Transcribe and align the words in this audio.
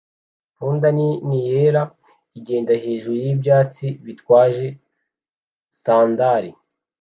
Poodle 0.55 0.89
nini 0.99 1.37
yera 1.49 1.83
igenda 2.37 2.73
hejuru 2.83 3.15
yibyatsi 3.23 3.85
bitwaje 4.05 4.67
sandali 5.81 6.51